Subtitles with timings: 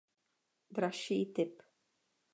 [0.71, 1.61] Dražší typ.